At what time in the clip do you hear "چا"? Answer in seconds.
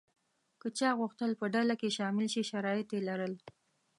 0.77-0.89